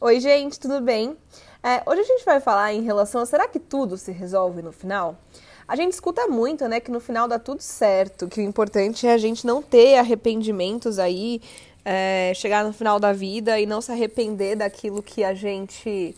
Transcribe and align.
Oi, 0.00 0.20
gente, 0.20 0.60
tudo 0.60 0.80
bem? 0.80 1.16
É, 1.60 1.82
hoje 1.84 2.02
a 2.02 2.04
gente 2.04 2.24
vai 2.24 2.38
falar 2.38 2.72
em 2.72 2.82
relação 2.82 3.20
a 3.20 3.26
será 3.26 3.48
que 3.48 3.58
tudo 3.58 3.96
se 3.96 4.12
resolve 4.12 4.62
no 4.62 4.70
final? 4.70 5.18
A 5.66 5.74
gente 5.74 5.92
escuta 5.92 6.28
muito, 6.28 6.68
né, 6.68 6.78
que 6.78 6.88
no 6.88 7.00
final 7.00 7.26
dá 7.26 7.36
tudo 7.36 7.60
certo, 7.60 8.28
que 8.28 8.38
o 8.38 8.44
importante 8.44 9.08
é 9.08 9.12
a 9.12 9.18
gente 9.18 9.44
não 9.44 9.60
ter 9.60 9.96
arrependimentos 9.96 11.00
aí, 11.00 11.42
é, 11.84 12.30
chegar 12.36 12.64
no 12.64 12.72
final 12.72 13.00
da 13.00 13.12
vida 13.12 13.58
e 13.58 13.66
não 13.66 13.80
se 13.80 13.90
arrepender 13.90 14.54
daquilo 14.54 15.02
que 15.02 15.24
a 15.24 15.34
gente 15.34 16.14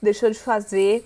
deixou 0.00 0.30
de 0.30 0.38
fazer. 0.38 1.04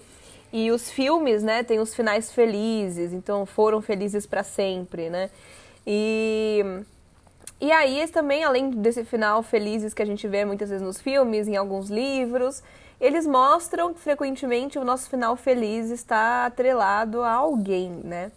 E 0.53 0.71
os 0.71 0.91
filmes, 0.91 1.43
né, 1.43 1.63
tem 1.63 1.81
os 1.81 1.95
finais 1.95 2.31
felizes, 2.31 3.15
então 3.15 3.47
foram 3.47 3.81
felizes 3.81 4.27
para 4.27 4.43
sempre, 4.43 5.09
né? 5.09 5.31
E 5.87 6.63
e 7.61 7.73
aí, 7.73 8.07
também, 8.09 8.45
além 8.45 8.71
desse 8.71 9.05
final 9.05 9.43
felizes 9.43 9.93
que 9.93 10.03
a 10.03 10.07
gente 10.07 10.27
vê 10.29 10.45
muitas 10.45 10.71
vezes 10.71 10.85
nos 10.85 11.01
filmes, 11.01 11.49
em 11.49 11.57
alguns 11.57 11.91
livros, 11.91 12.63
eles 13.01 13.27
mostram 13.27 13.93
que 13.93 14.01
frequentemente 14.01 14.79
o 14.79 14.85
nosso 14.85 15.09
final 15.09 15.37
feliz 15.37 15.91
está 15.91 16.47
atrelado 16.47 17.23
a 17.23 17.33
alguém, 17.33 17.91
né? 17.91 18.33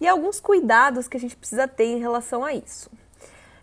E 0.00 0.08
alguns 0.08 0.40
cuidados 0.40 1.06
que 1.06 1.16
a 1.16 1.20
gente 1.20 1.36
precisa 1.36 1.68
ter 1.68 1.84
em 1.84 1.98
relação 1.98 2.44
a 2.44 2.52
isso. 2.52 2.90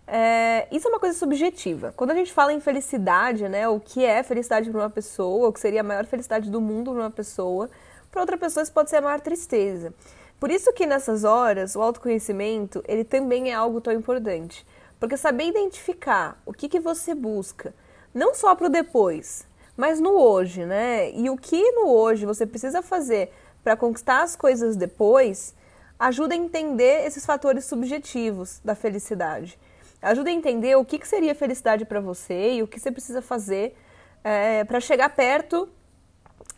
É, 0.08 0.68
isso 0.72 0.88
é 0.88 0.90
uma 0.90 1.00
coisa 1.00 1.18
subjetiva. 1.18 1.94
Quando 1.96 2.12
a 2.12 2.16
gente 2.16 2.34
fala 2.34 2.52
em 2.52 2.60
felicidade, 2.60 3.48
né, 3.48 3.68
o 3.68 3.80
que 3.80 4.04
é 4.04 4.24
felicidade 4.24 4.70
para 4.70 4.80
uma 4.80 4.90
pessoa, 4.90 5.50
o 5.50 5.54
que 5.54 5.60
seria 5.60 5.82
a 5.82 5.84
maior 5.84 6.06
felicidade 6.06 6.50
do 6.50 6.60
mundo 6.60 6.92
para 6.92 7.02
uma 7.02 7.12
pessoa, 7.12 7.70
para 8.10 8.22
outra 8.22 8.38
pessoa 8.38 8.64
isso 8.64 8.74
pode 8.74 8.90
ser 8.90 8.98
a 8.98 9.02
maior 9.02 9.20
tristeza. 9.22 9.94
Por 10.40 10.50
isso 10.50 10.74
que 10.74 10.88
nessas 10.88 11.24
horas 11.24 11.76
o 11.76 11.82
autoconhecimento 11.82 12.84
ele 12.88 13.04
também 13.04 13.52
é 13.52 13.54
algo 13.54 13.80
tão 13.82 13.94
importante, 13.94 14.66
porque 15.00 15.16
saber 15.16 15.46
identificar 15.46 16.42
o 16.46 16.54
que, 16.54 16.68
que 16.68 16.80
você 16.80 17.16
busca, 17.16 17.74
não 18.14 18.34
só 18.34 18.56
para 18.56 18.68
o 18.68 18.70
depois, 18.70 19.48
mas 19.78 20.00
no 20.00 20.12
hoje, 20.12 20.66
né? 20.66 21.12
E 21.12 21.30
o 21.30 21.38
que 21.38 21.72
no 21.72 21.88
hoje 21.88 22.26
você 22.26 22.46
precisa 22.46 22.82
fazer 22.82 23.32
para 23.64 23.78
conquistar 23.78 24.24
as 24.24 24.36
coisas 24.36 24.76
depois, 24.76 25.56
ajuda 25.98 26.34
a 26.34 26.38
entender 26.38 27.06
esses 27.06 27.26
fatores 27.26 27.66
subjetivos 27.66 28.60
da 28.64 28.76
felicidade. 28.76 29.58
Ajuda 30.02 30.30
a 30.30 30.34
entender 30.34 30.76
o 30.76 30.86
que, 30.86 30.98
que 30.98 31.08
seria 31.08 31.36
felicidade 31.36 31.86
para 31.86 32.00
você 32.00 32.54
e 32.54 32.64
o 32.64 32.68
que 32.68 32.80
você 32.80 32.92
precisa 32.92 33.22
fazer 33.22 33.76
é, 34.24 34.64
para 34.64 34.80
chegar 34.80 35.10
perto 35.10 35.70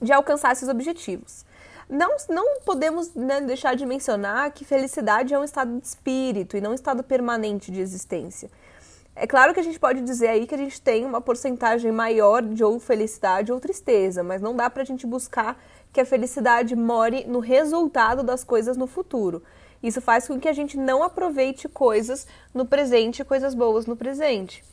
de 0.02 0.12
alcançar 0.12 0.52
esses 0.52 0.70
objetivos. 0.70 1.46
Não, 1.92 2.16
não 2.30 2.62
podemos 2.62 3.14
né, 3.14 3.42
deixar 3.42 3.76
de 3.76 3.86
mencionar 3.86 4.50
que 4.52 4.64
felicidade 4.64 5.34
é 5.34 5.38
um 5.38 5.44
estado 5.44 5.78
de 5.78 5.86
espírito 5.86 6.56
e 6.56 6.62
não 6.62 6.72
um 6.72 6.74
estado 6.74 7.04
permanente 7.04 7.70
de 7.70 7.82
existência. 7.82 8.50
É 9.14 9.28
claro 9.28 9.54
que 9.54 9.60
a 9.60 9.64
gente 9.64 9.78
pode 9.78 10.00
dizer 10.00 10.30
aí 10.30 10.48
que 10.48 10.56
a 10.56 10.58
gente 10.58 10.82
tem 10.82 11.04
uma 11.04 11.20
porcentagem 11.20 11.92
maior 11.92 12.44
de 12.44 12.64
ou 12.64 12.80
felicidade 12.80 13.52
ou 13.52 13.60
tristeza, 13.60 14.24
mas 14.24 14.42
não 14.42 14.56
dá 14.56 14.70
para 14.70 14.84
a 14.84 14.86
gente 14.86 15.06
buscar 15.06 15.62
que 15.92 16.00
a 16.00 16.06
felicidade 16.06 16.78
more 16.78 17.26
no 17.26 17.40
resultado 17.40 18.24
das 18.24 18.42
coisas 18.42 18.78
no 18.78 18.88
futuro. 18.88 19.44
Isso 19.84 20.00
faz 20.00 20.30
com 20.30 20.40
que 20.40 20.48
a 20.48 20.54
gente 20.54 20.78
não 20.78 21.04
aproveite 21.04 21.68
coisas 21.68 22.26
no 22.54 22.66
presente, 22.66 23.26
coisas 23.26 23.54
boas 23.54 23.86
no 23.86 23.98
presente. 23.98 24.64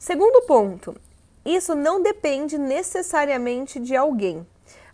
Segundo 0.00 0.44
ponto, 0.48 0.96
isso 1.44 1.76
não 1.76 2.02
depende 2.02 2.58
necessariamente 2.58 3.78
de 3.78 3.94
alguém. 3.94 4.44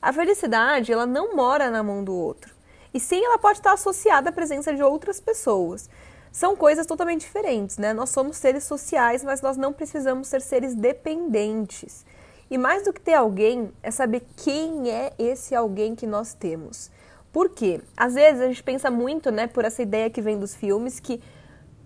A 0.03 0.13
felicidade, 0.13 0.93
ela 0.93 1.07
não 1.07 1.35
mora 1.35 1.71
na 1.71 1.83
mão 1.83 2.03
do 2.03 2.13
outro. 2.13 2.53
E 2.93 3.01
sim, 3.01 3.25
ela 3.25 3.39
pode 3.39 3.61
estar 3.61 3.73
associada 3.73 4.29
à 4.29 4.33
presença 4.33 4.75
de 4.75 4.83
outras 4.83 5.21
pessoas 5.21 5.89
são 6.33 6.57
coisas 6.57 6.87
totalmente 6.87 7.21
diferentes, 7.21 7.77
né? 7.77 7.93
Nós 7.93 8.09
somos 8.09 8.39
seres 8.39 8.65
sociais, 8.65 9.23
mas 9.23 9.43
nós 9.43 9.59
não 9.59 9.71
precisamos 9.71 10.29
ser 10.29 10.41
seres 10.41 10.75
dependentes. 10.75 12.07
E 12.51 12.57
mais 12.57 12.83
do 12.85 12.93
que 12.93 13.01
ter 13.01 13.13
alguém, 13.13 13.71
é 13.83 13.91
saber 13.91 14.23
quem 14.37 14.91
é 14.91 15.13
esse 15.19 15.55
alguém 15.55 15.95
que 15.95 16.07
nós 16.07 16.33
temos. 16.33 16.91
Por 17.31 17.51
quê? 17.51 17.83
Às 17.95 18.15
vezes 18.15 18.41
a 18.41 18.47
gente 18.47 18.63
pensa 18.63 18.91
muito, 18.91 19.31
né, 19.31 19.47
por 19.47 19.65
essa 19.65 19.83
ideia 19.83 20.09
que 20.09 20.23
vem 20.23 20.39
dos 20.39 20.55
filmes, 20.55 20.99
que 20.99 21.21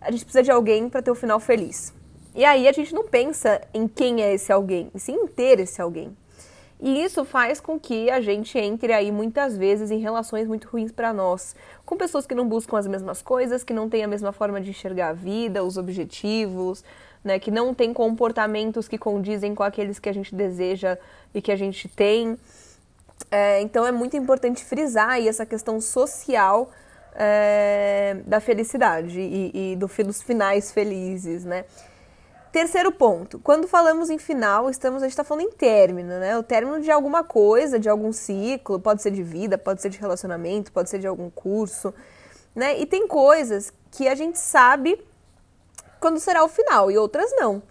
a 0.01 0.13
gente 0.13 0.25
precisa 0.25 0.45
de 0.45 0.51
alguém 0.51 0.89
para 0.89 1.03
ter 1.03 1.11
o 1.11 1.15
um 1.15 1.17
final 1.17 1.41
feliz. 1.41 1.93
E 2.33 2.45
aí 2.45 2.69
a 2.69 2.73
gente 2.73 2.95
não 2.95 3.05
pensa 3.05 3.61
em 3.75 3.89
quem 3.89 4.23
é 4.23 4.33
esse 4.33 4.53
alguém, 4.53 4.91
e 4.95 5.01
sim 5.01 5.15
em 5.15 5.27
ter 5.27 5.59
esse 5.59 5.83
alguém. 5.83 6.17
E 6.79 7.03
isso 7.03 7.25
faz 7.25 7.59
com 7.59 7.81
que 7.81 8.11
a 8.11 8.21
gente 8.21 8.59
entre 8.59 8.93
aí 8.93 9.11
muitas 9.11 9.57
vezes 9.57 9.91
em 9.91 9.99
relações 9.99 10.47
muito 10.47 10.69
ruins 10.69 10.93
para 10.93 11.13
nós, 11.13 11.57
com 11.87 11.97
pessoas 11.97 12.27
que 12.27 12.35
não 12.35 12.47
buscam 12.47 12.79
as 12.79 12.87
mesmas 12.87 13.23
coisas, 13.23 13.65
que 13.65 13.73
não 13.73 13.89
têm 13.89 14.05
a 14.05 14.09
mesma 14.09 14.31
forma 14.31 14.61
de 14.61 14.71
enxergar 14.71 15.09
a 15.09 15.13
vida, 15.15 15.65
os 15.65 15.79
objetivos, 15.79 16.85
né, 17.25 17.39
que 17.39 17.51
não 17.51 17.75
têm 17.75 17.95
comportamentos 17.95 18.87
que 18.87 18.99
condizem 18.99 19.55
com 19.55 19.63
aqueles 19.63 19.99
que 19.99 20.09
a 20.09 20.13
gente 20.13 20.35
deseja 20.35 20.99
e 21.35 21.41
que 21.41 21.51
a 21.51 21.57
gente 21.57 21.89
tem. 21.89 22.39
É, 23.31 23.61
então 23.63 23.87
é 23.87 23.91
muito 23.91 24.17
importante 24.17 24.63
frisar 24.63 25.11
aí 25.11 25.27
essa 25.29 25.47
questão 25.47 25.81
social 25.81 26.71
é, 27.15 28.19
da 28.27 28.39
felicidade 28.39 29.19
e, 29.19 29.73
e 29.73 29.77
do, 29.77 29.89
dos 30.05 30.23
finais 30.23 30.71
felizes, 30.71 31.45
né? 31.45 31.65
Terceiro 32.57 32.91
ponto, 32.91 33.39
quando 33.39 33.69
falamos 33.69 34.09
em 34.09 34.17
final, 34.17 34.71
estamos, 34.71 35.03
a 35.03 35.05
gente 35.05 35.13
está 35.13 35.23
falando 35.23 35.45
em 35.45 35.51
término, 35.51 36.19
né? 36.19 36.39
O 36.39 36.43
término 36.43 36.81
de 36.81 36.91
alguma 36.91 37.23
coisa, 37.23 37.79
de 37.79 37.87
algum 37.87 38.15
ciclo, 38.15 38.81
pode 38.81 39.03
ser 39.03 39.11
de 39.11 39.23
vida, 39.23 39.59
pode 39.59 39.83
ser 39.83 39.91
de 39.91 39.99
relacionamento, 39.99 40.73
pode 40.73 40.89
ser 40.89 40.99
de 40.99 41.07
algum 41.07 41.29
curso, 41.29 41.93
né? 42.55 42.81
E 42.81 42.87
tem 42.87 43.07
coisas 43.07 43.71
que 43.91 44.09
a 44.09 44.15
gente 44.15 44.39
sabe 44.39 44.99
quando 46.01 46.19
será 46.19 46.43
o 46.45 46.49
final 46.49 46.91
e 46.91 46.97
outras 46.97 47.31
não. 47.37 47.63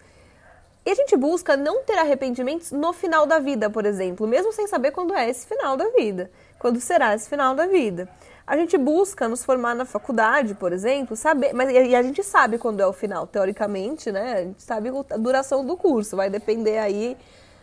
E 0.85 0.91
a 0.91 0.93
gente 0.93 1.17
busca 1.17 1.57
não 1.57 1.81
ter 1.81 1.97
arrependimentos 1.97 2.71
no 2.71 2.93
final 2.93 3.25
da 3.25 3.39
vida, 3.39 3.71
por 3.71 3.87
exemplo, 3.87 4.27
mesmo 4.27 4.53
sem 4.53 4.67
saber 4.67 4.91
quando 4.91 5.15
é 5.15 5.27
esse 5.27 5.47
final 5.47 5.75
da 5.75 5.89
vida, 5.89 6.29
quando 6.59 6.79
será 6.79 7.15
esse 7.15 7.27
final 7.27 7.55
da 7.55 7.65
vida. 7.65 8.07
A 8.47 8.55
gente 8.55 8.77
busca 8.77 9.27
nos 9.27 9.43
formar 9.43 9.73
na 9.73 9.85
faculdade, 9.85 10.53
por 10.53 10.71
exemplo, 10.71 11.15
saber, 11.15 11.51
mas 11.51 11.67
e 11.71 11.95
a 11.95 12.03
gente 12.03 12.21
sabe 12.21 12.59
quando 12.59 12.79
é 12.79 12.85
o 12.85 12.93
final, 12.93 13.25
teoricamente, 13.25 14.11
né? 14.11 14.33
A 14.33 14.43
gente 14.43 14.61
sabe 14.61 14.89
a 15.09 15.17
duração 15.17 15.65
do 15.65 15.75
curso, 15.75 16.15
vai 16.15 16.29
depender 16.29 16.77
aí 16.77 17.17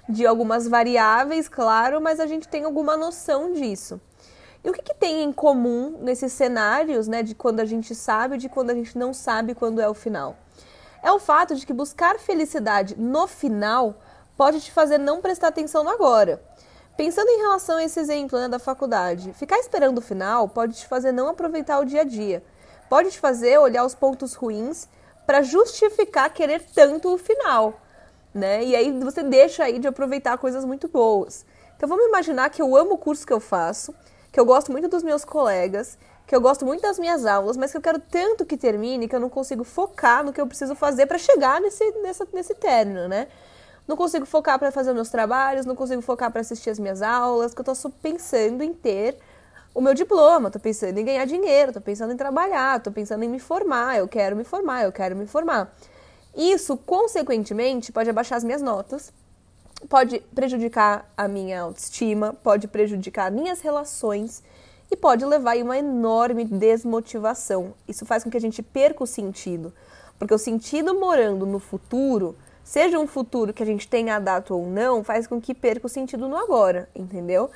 de 0.08 0.26
algumas 0.26 0.66
variáveis, 0.66 1.48
claro, 1.48 2.00
mas 2.00 2.18
a 2.18 2.26
gente 2.26 2.48
tem 2.48 2.64
alguma 2.64 2.96
noção 2.96 3.52
disso. 3.52 4.00
E 4.64 4.70
o 4.70 4.72
que, 4.72 4.82
que 4.82 4.94
tem 4.94 5.22
em 5.22 5.32
comum 5.32 5.98
nesses 6.00 6.32
cenários, 6.32 7.06
né, 7.06 7.22
de 7.22 7.34
quando 7.34 7.60
a 7.60 7.64
gente 7.64 7.94
sabe 7.94 8.34
e 8.34 8.38
de 8.38 8.48
quando 8.48 8.70
a 8.70 8.74
gente 8.74 8.98
não 8.98 9.14
sabe 9.14 9.54
quando 9.54 9.80
é 9.80 9.88
o 9.88 9.94
final? 9.94 10.36
É 11.00 11.12
o 11.12 11.18
fato 11.20 11.54
de 11.54 11.64
que 11.64 11.72
buscar 11.72 12.18
felicidade 12.18 12.96
no 12.98 13.28
final 13.28 14.00
pode 14.36 14.60
te 14.60 14.72
fazer 14.72 14.98
não 14.98 15.20
prestar 15.20 15.48
atenção 15.48 15.84
no 15.84 15.90
agora. 15.90 16.42
Pensando 16.96 17.28
em 17.28 17.38
relação 17.38 17.78
a 17.78 17.84
esse 17.84 17.98
exemplo 17.98 18.38
né, 18.38 18.48
da 18.48 18.58
faculdade, 18.58 19.32
ficar 19.32 19.58
esperando 19.58 19.98
o 19.98 20.02
final 20.02 20.48
pode 20.48 20.74
te 20.74 20.86
fazer 20.86 21.10
não 21.10 21.28
aproveitar 21.28 21.80
o 21.80 21.84
dia 21.84 22.02
a 22.02 22.04
dia. 22.04 22.42
Pode 22.88 23.10
te 23.10 23.18
fazer 23.18 23.58
olhar 23.58 23.84
os 23.84 23.94
pontos 23.94 24.34
ruins 24.34 24.86
para 25.26 25.42
justificar 25.42 26.32
querer 26.32 26.62
tanto 26.74 27.14
o 27.14 27.18
final. 27.18 27.80
Né? 28.34 28.64
E 28.64 28.76
aí 28.76 28.92
você 29.00 29.22
deixa 29.22 29.64
aí 29.64 29.78
de 29.78 29.88
aproveitar 29.88 30.36
coisas 30.36 30.64
muito 30.64 30.86
boas. 30.88 31.46
Então 31.76 31.88
vamos 31.88 32.06
imaginar 32.06 32.50
que 32.50 32.60
eu 32.60 32.76
amo 32.76 32.94
o 32.94 32.98
curso 32.98 33.26
que 33.26 33.32
eu 33.32 33.40
faço, 33.40 33.94
que 34.30 34.38
eu 34.38 34.44
gosto 34.44 34.70
muito 34.70 34.88
dos 34.88 35.02
meus 35.02 35.24
colegas, 35.24 35.98
que 36.26 36.36
eu 36.36 36.40
gosto 36.40 36.64
muito 36.64 36.82
das 36.82 36.98
minhas 36.98 37.24
aulas, 37.24 37.56
mas 37.56 37.70
que 37.70 37.76
eu 37.76 37.82
quero 37.82 37.98
tanto 37.98 38.44
que 38.44 38.56
termine 38.56 39.08
que 39.08 39.16
eu 39.16 39.20
não 39.20 39.28
consigo 39.28 39.64
focar 39.64 40.24
no 40.24 40.32
que 40.32 40.40
eu 40.40 40.46
preciso 40.46 40.74
fazer 40.74 41.06
para 41.06 41.18
chegar 41.18 41.60
nesse, 41.60 41.90
nessa, 42.02 42.28
nesse 42.32 42.54
término, 42.54 43.08
né? 43.08 43.28
Não 43.86 43.96
consigo 43.96 44.24
focar 44.24 44.58
para 44.58 44.70
fazer 44.70 44.92
meus 44.92 45.10
trabalhos, 45.10 45.66
não 45.66 45.74
consigo 45.74 46.02
focar 46.02 46.30
para 46.30 46.40
assistir 46.40 46.70
as 46.70 46.78
minhas 46.78 47.02
aulas, 47.02 47.52
que 47.52 47.60
eu 47.60 47.72
estou 47.72 47.90
pensando 47.90 48.62
em 48.62 48.72
ter 48.72 49.18
o 49.74 49.80
meu 49.80 49.94
diploma, 49.94 50.48
estou 50.48 50.60
pensando 50.60 50.98
em 50.98 51.04
ganhar 51.04 51.24
dinheiro, 51.24 51.70
estou 51.70 51.82
pensando 51.82 52.12
em 52.12 52.16
trabalhar, 52.16 52.78
estou 52.78 52.92
pensando 52.92 53.22
em 53.22 53.28
me 53.28 53.38
formar, 53.38 53.96
eu 53.96 54.06
quero 54.06 54.36
me 54.36 54.44
formar, 54.44 54.84
eu 54.84 54.92
quero 54.92 55.16
me 55.16 55.26
formar. 55.26 55.74
Isso, 56.36 56.76
consequentemente, 56.76 57.92
pode 57.92 58.08
abaixar 58.08 58.38
as 58.38 58.44
minhas 58.44 58.62
notas, 58.62 59.12
pode 59.88 60.20
prejudicar 60.34 61.10
a 61.16 61.26
minha 61.26 61.62
autoestima, 61.62 62.34
pode 62.42 62.68
prejudicar 62.68 63.30
minhas 63.30 63.60
relações 63.60 64.42
e 64.90 64.96
pode 64.96 65.24
levar 65.24 65.56
a 65.56 65.62
uma 65.62 65.78
enorme 65.78 66.44
desmotivação. 66.44 67.74
Isso 67.88 68.04
faz 68.04 68.22
com 68.22 68.30
que 68.30 68.36
a 68.36 68.40
gente 68.40 68.62
perca 68.62 69.02
o 69.02 69.06
sentido, 69.06 69.72
porque 70.18 70.34
o 70.34 70.38
sentido 70.38 70.98
morando 70.98 71.46
no 71.46 71.58
futuro 71.58 72.36
seja 72.72 72.98
um 72.98 73.06
futuro 73.06 73.52
que 73.52 73.62
a 73.62 73.66
gente 73.66 73.86
tenha 73.86 74.16
a 74.16 74.18
data 74.18 74.54
ou 74.54 74.66
não, 74.66 75.04
faz 75.04 75.26
com 75.26 75.38
que 75.38 75.52
perca 75.52 75.86
o 75.86 75.90
sentido 75.90 76.26
no 76.26 76.38
agora, 76.38 76.88
entendeu? 76.94 77.50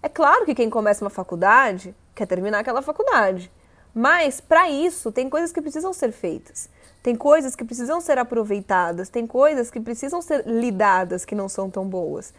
É 0.00 0.08
claro 0.08 0.44
que 0.44 0.54
quem 0.54 0.70
começa 0.70 1.04
uma 1.04 1.10
faculdade 1.10 1.92
quer 2.14 2.24
terminar 2.24 2.60
aquela 2.60 2.80
faculdade, 2.80 3.50
mas 3.92 4.40
para 4.40 4.70
isso 4.70 5.10
tem 5.10 5.28
coisas 5.28 5.50
que 5.50 5.60
precisam 5.60 5.92
ser 5.92 6.12
feitas. 6.12 6.68
Tem 7.02 7.16
coisas 7.16 7.56
que 7.56 7.64
precisam 7.64 8.00
ser 8.00 8.16
aproveitadas, 8.16 9.08
tem 9.08 9.26
coisas 9.26 9.72
que 9.72 9.80
precisam 9.80 10.22
ser 10.22 10.46
lidadas 10.46 11.24
que 11.24 11.34
não 11.34 11.48
são 11.48 11.68
tão 11.68 11.84
boas. 11.84 12.32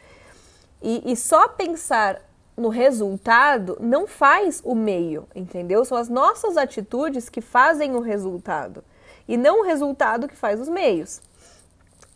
E, 0.82 1.12
e 1.12 1.18
só 1.18 1.50
pensar 1.50 2.22
no 2.56 2.70
resultado 2.70 3.78
não 3.82 4.08
faz 4.08 4.62
o 4.64 4.74
meio, 4.74 5.28
entendeu? 5.36 5.84
São 5.84 5.98
as 5.98 6.08
nossas 6.08 6.56
atitudes 6.56 7.28
que 7.28 7.42
fazem 7.42 7.94
o 7.94 8.00
resultado 8.00 8.82
e 9.28 9.36
não 9.36 9.60
o 9.60 9.64
resultado 9.66 10.30
que 10.30 10.36
faz 10.36 10.62
os 10.62 10.70
meios. 10.70 11.22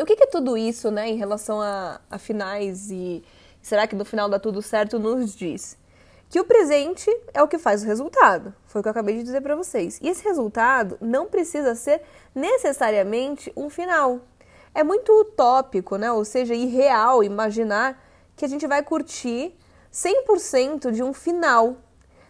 O 0.04 0.06
que, 0.06 0.16
que 0.16 0.24
é 0.24 0.28
tudo 0.28 0.58
isso, 0.58 0.92
né, 0.92 1.10
em 1.10 1.16
relação 1.16 1.62
a, 1.62 2.02
a 2.10 2.18
finais 2.18 2.90
e 2.92 3.24
será 3.62 3.88
que 3.88 3.96
no 3.96 4.06
final 4.06 4.30
dá 4.30 4.38
tudo 4.38 4.62
certo 4.62 5.00
nos 5.00 5.36
diz? 5.36 5.78
Que 6.30 6.40
o 6.40 6.46
presente 6.46 7.10
é 7.34 7.42
o 7.42 7.48
que 7.48 7.58
faz 7.58 7.84
o 7.84 7.86
resultado. 7.86 8.54
Foi 8.66 8.82
o 8.82 8.84
que 8.84 8.90
eu 8.90 8.92
acabei 8.92 9.16
de 9.16 9.24
dizer 9.24 9.42
para 9.42 9.56
vocês. 9.56 10.00
E 10.02 10.10
esse 10.10 10.24
resultado 10.24 10.98
não 11.00 11.28
precisa 11.28 11.76
ser 11.76 12.02
necessariamente 12.34 13.54
um 13.56 13.70
final. 13.70 14.20
É 14.74 14.84
muito 14.84 15.12
utópico, 15.14 15.96
né? 15.96 16.12
Ou 16.12 16.26
seja, 16.26 16.54
irreal 16.54 17.24
imaginar 17.24 18.04
que 18.36 18.44
a 18.44 18.48
gente 18.50 18.68
vai 18.68 18.84
curtir 18.84 19.56
100% 19.94 20.92
de 20.92 21.02
um 21.02 21.14
final. 21.14 21.78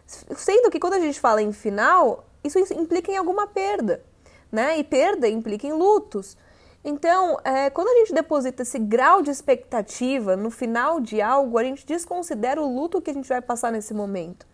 Sendo 0.06 0.70
que 0.70 0.80
quando 0.80 0.94
a 0.94 1.00
gente 1.00 1.20
fala 1.20 1.42
em 1.42 1.52
final, 1.52 2.28
isso 2.44 2.60
implica 2.74 3.12
em 3.12 3.18
alguma 3.18 3.48
perda, 3.48 4.04
né? 4.52 4.78
E 4.78 4.84
perda 4.84 5.28
implica 5.28 5.66
em 5.66 5.74
lutos. 5.74 6.38
Então, 6.88 7.40
é, 7.44 7.68
quando 7.72 7.88
a 7.88 7.96
gente 7.96 8.14
deposita 8.14 8.62
esse 8.62 8.78
grau 8.78 9.24
de 9.24 9.32
expectativa 9.32 10.36
no 10.36 10.52
final 10.52 11.00
de 11.00 11.20
algo, 11.20 11.58
a 11.58 11.64
gente 11.64 11.84
desconsidera 11.84 12.62
o 12.62 12.76
luto 12.76 13.02
que 13.02 13.10
a 13.10 13.14
gente 13.14 13.28
vai 13.28 13.42
passar 13.42 13.72
nesse 13.72 13.92
momento. 13.92 14.46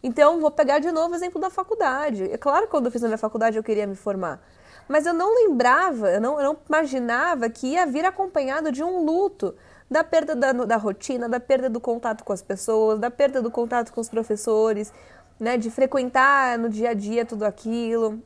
Então, 0.00 0.40
vou 0.40 0.52
pegar 0.52 0.78
de 0.78 0.92
novo 0.92 1.12
o 1.12 1.16
exemplo 1.16 1.40
da 1.40 1.50
faculdade. 1.50 2.30
É 2.30 2.38
claro 2.38 2.66
que 2.66 2.70
quando 2.70 2.86
eu 2.86 2.92
fiz 2.92 3.02
a 3.02 3.08
minha 3.08 3.18
faculdade 3.18 3.56
eu 3.56 3.64
queria 3.64 3.84
me 3.84 3.96
formar, 3.96 4.40
mas 4.88 5.06
eu 5.06 5.12
não 5.12 5.34
lembrava, 5.34 6.08
eu 6.08 6.20
não, 6.20 6.38
eu 6.38 6.44
não 6.44 6.56
imaginava 6.68 7.50
que 7.50 7.66
ia 7.66 7.84
vir 7.84 8.04
acompanhado 8.04 8.70
de 8.70 8.84
um 8.84 9.04
luto, 9.04 9.52
da 9.90 10.04
perda 10.04 10.36
da, 10.36 10.52
da 10.52 10.76
rotina, 10.76 11.28
da 11.28 11.40
perda 11.40 11.68
do 11.68 11.80
contato 11.80 12.22
com 12.22 12.32
as 12.32 12.42
pessoas, 12.42 13.00
da 13.00 13.10
perda 13.10 13.42
do 13.42 13.50
contato 13.50 13.92
com 13.92 14.00
os 14.00 14.08
professores, 14.08 14.92
né, 15.38 15.58
de 15.58 15.68
frequentar 15.68 16.58
no 16.58 16.68
dia 16.68 16.90
a 16.90 16.94
dia 16.94 17.26
tudo 17.26 17.42
aquilo. 17.42 18.22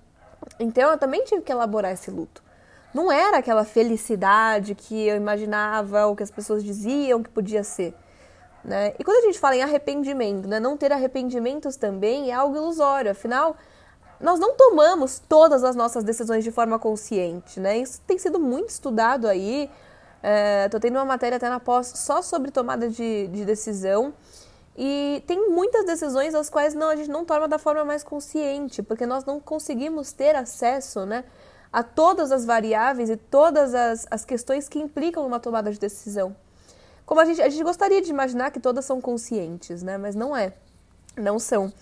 Então, 0.58 0.90
eu 0.90 0.98
também 0.98 1.24
tive 1.24 1.40
que 1.40 1.50
elaborar 1.50 1.92
esse 1.92 2.10
luto 2.10 2.49
não 2.92 3.10
era 3.10 3.38
aquela 3.38 3.64
felicidade 3.64 4.74
que 4.74 5.06
eu 5.06 5.16
imaginava 5.16 6.06
ou 6.06 6.16
que 6.16 6.22
as 6.22 6.30
pessoas 6.30 6.64
diziam 6.64 7.22
que 7.22 7.30
podia 7.30 7.62
ser. 7.62 7.94
Né? 8.64 8.94
E 8.98 9.04
quando 9.04 9.18
a 9.18 9.26
gente 9.26 9.38
fala 9.38 9.56
em 9.56 9.62
arrependimento, 9.62 10.46
né, 10.48 10.60
não 10.60 10.76
ter 10.76 10.92
arrependimentos 10.92 11.76
também 11.76 12.30
é 12.30 12.34
algo 12.34 12.56
ilusório, 12.56 13.10
afinal, 13.10 13.56
nós 14.20 14.38
não 14.38 14.54
tomamos 14.54 15.18
todas 15.18 15.64
as 15.64 15.74
nossas 15.74 16.04
decisões 16.04 16.44
de 16.44 16.50
forma 16.50 16.78
consciente. 16.78 17.58
Né? 17.58 17.78
Isso 17.78 18.00
tem 18.06 18.18
sido 18.18 18.38
muito 18.38 18.68
estudado 18.68 19.26
aí. 19.26 19.70
Estou 20.66 20.78
é, 20.78 20.80
tendo 20.80 20.96
uma 20.96 21.04
matéria 21.06 21.36
até 21.36 21.48
na 21.48 21.58
pós 21.58 21.86
só 21.96 22.20
sobre 22.20 22.50
tomada 22.50 22.88
de, 22.90 23.28
de 23.28 23.44
decisão. 23.44 24.12
E 24.76 25.22
tem 25.26 25.50
muitas 25.50 25.84
decisões 25.86 26.34
as 26.34 26.50
quais 26.50 26.74
não, 26.74 26.88
a 26.88 26.96
gente 26.96 27.10
não 27.10 27.24
toma 27.24 27.48
da 27.48 27.58
forma 27.58 27.84
mais 27.84 28.02
consciente, 28.04 28.82
porque 28.82 29.06
nós 29.06 29.24
não 29.24 29.40
conseguimos 29.40 30.12
ter 30.12 30.36
acesso 30.36 31.04
né, 31.04 31.24
a 31.72 31.82
todas 31.82 32.32
as 32.32 32.44
variáveis 32.44 33.10
e 33.10 33.16
todas 33.16 33.74
as, 33.74 34.06
as 34.10 34.24
questões 34.24 34.68
que 34.68 34.78
implicam 34.78 35.26
uma 35.26 35.38
tomada 35.38 35.70
de 35.72 35.78
decisão. 35.78 36.34
Como 37.06 37.20
a 37.20 37.24
gente, 37.24 37.42
a 37.42 37.48
gente 37.48 37.62
gostaria 37.62 38.00
de 38.00 38.10
imaginar 38.10 38.50
que 38.50 38.60
todas 38.60 38.84
são 38.84 39.00
conscientes, 39.00 39.82
né? 39.82 39.98
mas 39.98 40.14
não 40.14 40.36
é. 40.36 40.52
Não 41.16 41.38
são. 41.38 41.72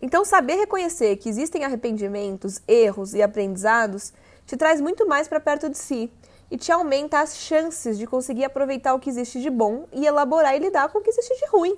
Então, 0.00 0.24
saber 0.24 0.56
reconhecer 0.56 1.16
que 1.16 1.28
existem 1.28 1.64
arrependimentos, 1.64 2.60
erros 2.68 3.14
e 3.14 3.22
aprendizados 3.22 4.12
te 4.46 4.56
traz 4.56 4.80
muito 4.80 5.08
mais 5.08 5.26
para 5.26 5.40
perto 5.40 5.68
de 5.68 5.78
si 5.78 6.10
e 6.50 6.56
te 6.56 6.70
aumenta 6.70 7.20
as 7.20 7.36
chances 7.36 7.98
de 7.98 8.06
conseguir 8.06 8.44
aproveitar 8.44 8.94
o 8.94 9.00
que 9.00 9.10
existe 9.10 9.40
de 9.40 9.50
bom 9.50 9.86
e 9.92 10.06
elaborar 10.06 10.54
e 10.54 10.58
lidar 10.58 10.88
com 10.90 10.98
o 10.98 11.02
que 11.02 11.10
existe 11.10 11.34
de 11.36 11.46
ruim. 11.46 11.76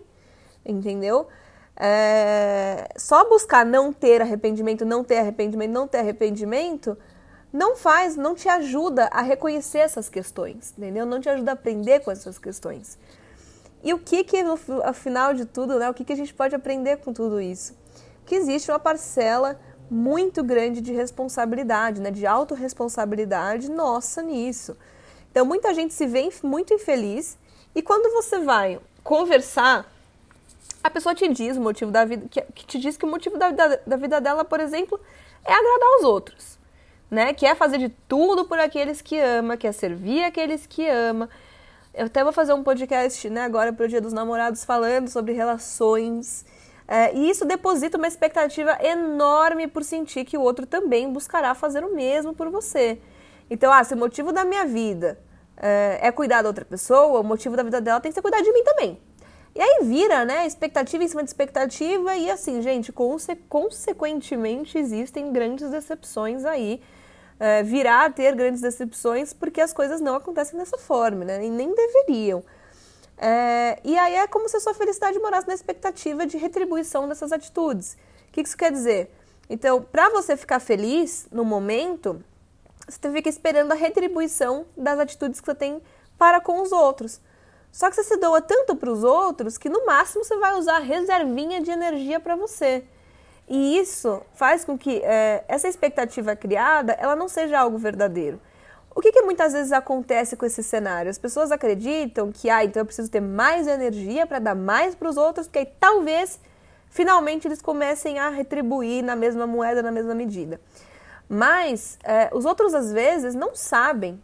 Entendeu? 0.67 1.29
É... 1.77 2.89
Só 2.97 3.29
buscar 3.29 3.65
não 3.65 3.93
ter 3.93 4.21
arrependimento, 4.21 4.85
não 4.85 5.05
ter 5.05 5.19
arrependimento, 5.19 5.71
não 5.71 5.87
ter 5.87 5.99
arrependimento 5.99 6.99
não 7.53 7.77
faz, 7.77 8.17
não 8.17 8.35
te 8.35 8.49
ajuda 8.49 9.07
a 9.07 9.23
reconhecer 9.23 9.79
essas 9.79 10.09
questões, 10.09 10.75
entendeu? 10.77 11.07
Não 11.07 11.21
te 11.21 11.29
ajuda 11.29 11.53
a 11.53 11.55
aprender 11.55 12.01
com 12.01 12.11
essas 12.11 12.39
questões. 12.39 12.99
E 13.83 13.95
o 13.95 13.99
que 13.99 14.25
que, 14.25 14.43
no 14.43 14.57
final 14.93 15.33
de 15.33 15.45
tudo, 15.45 15.79
né, 15.79 15.89
o 15.89 15.95
que 15.95 16.05
que 16.05 16.13
a 16.13 16.17
gente 16.17 16.35
pode 16.35 16.55
aprender 16.55 16.99
com 16.99 17.13
tudo 17.13 17.41
isso? 17.41 17.75
Que 18.27 18.35
existe 18.35 18.71
uma 18.71 18.79
parcela 18.79 19.59
muito 19.91 20.43
grande 20.43 20.81
de 20.81 20.93
responsabilidade, 20.93 22.01
né, 22.01 22.11
de 22.11 22.27
autorresponsabilidade 22.27 23.71
nossa 23.71 24.23
nisso. 24.23 24.77
Então, 25.31 25.47
muita 25.47 25.73
gente 25.73 25.95
se 25.95 26.07
vê 26.07 26.29
muito 26.43 26.75
infeliz 26.75 27.39
e 27.75 27.81
quando 27.81 28.13
você 28.13 28.41
vai 28.41 28.79
conversar, 29.03 29.91
a 30.83 30.91
pessoa 30.91 31.15
te 31.15 31.27
diz 31.29 31.57
o 31.57 31.61
motivo 31.61 31.91
da 31.91 32.05
vida, 32.05 32.27
que, 32.29 32.43
que 32.43 32.67
te 32.67 32.79
diz 32.79 32.97
que 32.97 33.07
o 33.07 33.09
motivo 33.09 33.39
da, 33.39 33.51
da, 33.51 33.77
da 33.87 33.97
vida 33.97 34.21
dela, 34.21 34.45
por 34.45 34.61
exemplo, 34.61 35.01
é 35.45 35.53
agradar 35.53 35.99
os 35.99 36.05
outros 36.05 36.58
né? 37.11 37.33
Quer 37.33 37.57
fazer 37.57 37.79
de 37.79 37.89
tudo 38.09 38.45
por 38.45 38.59
aqueles 38.59 39.01
que 39.01 39.19
ama, 39.19 39.57
quer 39.57 39.73
servir 39.73 40.25
aqueles 40.25 40.67
que 40.67 40.87
ama. 40.89 41.29
Eu 41.95 42.07
até 42.07 42.23
vou 42.23 42.33
fazer 42.33 42.53
um 42.53 42.63
podcast, 42.63 43.29
né, 43.29 43.43
agora 43.43 43.75
o 43.77 43.89
Dia 43.89 44.01
dos 44.01 44.13
Namorados, 44.13 44.65
falando 44.65 45.09
sobre 45.09 45.33
relações. 45.33 46.45
É, 46.87 47.13
e 47.15 47.29
isso 47.29 47.45
deposita 47.45 47.99
uma 47.99 48.07
expectativa 48.07 48.79
enorme 48.81 49.67
por 49.67 49.83
sentir 49.83 50.25
que 50.25 50.39
o 50.39 50.41
outro 50.41 50.65
também 50.65 51.13
buscará 51.13 51.55
fazer 51.55 51.85
o 51.85 51.95
mesmo 51.95 52.35
por 52.35 52.51
você. 52.51 53.01
Então, 53.51 53.73
ah, 53.73 53.83
se 53.83 53.95
o 53.95 53.97
motivo 53.97 54.33
da 54.33 54.45
minha 54.45 54.65
vida 54.65 55.19
é, 55.57 55.99
é 56.03 56.13
cuidar 56.13 56.43
da 56.43 56.49
outra 56.49 56.65
pessoa, 56.65 57.21
o 57.21 57.25
motivo 57.25 57.57
da 57.57 57.63
vida 57.63 57.81
dela 57.81 58.01
tem 58.01 58.11
que 58.11 58.15
ser 58.15 58.23
cuidar 58.23 58.43
de 58.43 58.53
mim 58.53 58.63
também. 58.63 59.01
E 59.55 59.61
aí 59.61 59.81
vira, 59.83 60.25
né, 60.25 60.47
expectativa 60.47 61.03
em 61.03 61.09
cima 61.09 61.23
de 61.23 61.31
expectativa, 61.31 62.15
e 62.17 62.31
assim, 62.31 62.63
gente, 62.63 62.93
conse 62.93 63.35
consequentemente 63.49 64.79
existem 64.79 65.33
grandes 65.33 65.69
decepções 65.71 66.45
aí 66.45 66.81
é, 67.39 67.63
virá 67.63 68.05
a 68.05 68.11
ter 68.11 68.35
grandes 68.35 68.61
decepções 68.61 69.33
porque 69.33 69.61
as 69.61 69.73
coisas 69.73 70.01
não 70.01 70.15
acontecem 70.15 70.59
dessa 70.59 70.79
forma, 70.79 71.25
né? 71.25 71.45
E 71.45 71.51
nem 71.51 71.75
deveriam. 71.75 72.43
É, 73.17 73.81
e 73.85 73.99
aí 73.99 74.15
é 74.15 74.27
como 74.27 74.49
se 74.49 74.57
a 74.57 74.61
sua 74.61 74.75
felicidade 74.75 75.19
morasse 75.19 75.49
na 75.49 75.55
expectativa 75.55 76.27
de 76.27 76.37
retribuição 76.37 77.09
dessas 77.09 77.33
atitudes. 77.33 77.97
O 78.29 78.33
que 78.33 78.41
isso 78.41 78.57
quer 78.57 78.71
dizer? 78.71 79.11
Então, 79.51 79.83
para 79.83 80.09
você 80.11 80.37
ficar 80.37 80.61
feliz 80.61 81.27
no 81.33 81.45
momento, 81.45 82.23
você 82.89 83.11
fica 83.11 83.29
esperando 83.29 83.73
a 83.73 83.75
retribuição 83.75 84.67
das 84.77 84.99
atitudes 84.99 85.41
que 85.41 85.47
você 85.47 85.55
tem 85.55 85.83
para 86.19 86.41
com 86.41 86.63
os 86.63 86.71
outros. 86.71 87.21
Só 87.73 87.89
que 87.89 87.97
você 87.97 88.05
se 88.05 88.17
doa 88.17 88.41
tanto 88.41 88.77
para 88.77 88.91
os 88.91 89.05
outros 89.05 89.59
que 89.59 89.69
no 89.69 89.85
máximo 89.87 90.25
você 90.25 90.37
vai 90.37 90.55
usar 90.57 90.77
a 90.77 90.81
reservinha 90.81 91.61
de 91.61 91.71
energia 91.71 92.21
para 92.21 92.37
você. 92.37 92.85
E 93.49 93.79
isso 93.79 94.21
faz 94.35 94.65
com 94.65 94.77
que 94.77 95.01
é, 95.03 95.45
essa 95.49 95.67
expectativa 95.67 96.37
criada 96.37 96.93
ela 96.93 97.17
não 97.17 97.29
seja 97.29 97.59
algo 97.59 97.79
verdadeiro. 97.79 98.41
O 98.95 99.01
que, 99.01 99.13
que, 99.13 99.23
muitas 99.23 99.53
vezes 99.53 99.71
acontece 99.71 100.37
com 100.37 100.45
esse 100.45 100.63
cenário? 100.63 101.09
As 101.09 101.19
pessoas 101.19 101.53
acreditam 101.53 102.33
que, 102.33 102.51
ah, 102.51 102.65
então 102.65 102.81
eu 102.81 102.85
preciso 102.85 103.11
ter 103.11 103.21
mais 103.21 103.69
energia 103.69 104.27
para 104.27 104.41
dar 104.41 104.57
mais 104.57 104.95
para 104.95 105.09
os 105.09 105.17
outros, 105.17 105.47
porque 105.47 105.61
aí 105.61 105.73
talvez 105.79 106.41
finalmente 106.91 107.47
eles 107.47 107.63
comecem 107.63 108.19
a 108.19 108.29
retribuir 108.29 109.05
na 109.05 109.15
mesma 109.15 109.47
moeda, 109.47 109.83
na 109.83 109.93
mesma 109.93 110.15
medida. 110.15 110.61
Mas 111.29 111.99
é, 112.03 112.29
os 112.33 112.45
outros, 112.45 112.75
às 112.75 112.93
vezes, 112.93 113.35
não 113.35 113.55
sabem, 113.55 114.21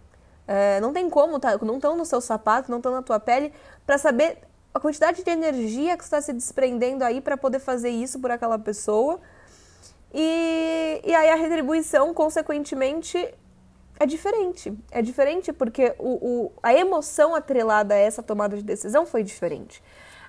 é, 0.49 0.80
não 0.80 0.92
tem 0.92 1.08
como, 1.08 1.38
tá, 1.38 1.56
não 1.58 1.76
estão 1.76 1.96
no 1.96 2.04
seu 2.04 2.20
sapato, 2.20 2.70
não 2.70 2.78
estão 2.78 2.92
na 2.92 3.02
tua 3.02 3.20
pele, 3.20 3.52
para 3.87 3.96
saber 3.96 4.38
a 4.75 4.81
quantidade 4.81 5.23
de 5.23 5.31
energia 5.31 5.97
que 5.97 6.02
está 6.02 6.21
se 6.21 6.33
desprendendo 6.33 7.04
aí 7.04 7.21
para 7.21 7.37
poder 7.37 7.61
fazer 7.61 7.90
isso 7.90 8.19
por 8.19 8.33
aquela 8.33 8.59
pessoa. 8.59 9.21
E, 10.12 11.00
e 11.04 11.14
aí 11.14 11.31
a 11.31 11.37
retribuição, 11.37 12.12
consequentemente, 12.12 13.33
é 14.00 14.04
diferente. 14.04 14.76
É 14.90 15.00
diferente 15.00 15.52
porque 15.52 15.95
o, 15.97 16.09
o, 16.09 16.52
a 16.61 16.75
emoção 16.75 17.37
atrelada 17.37 17.95
a 17.95 17.99
essa 17.99 18.21
tomada 18.21 18.57
de 18.57 18.64
decisão 18.64 19.07
foi 19.07 19.23
diferente. 19.23 19.81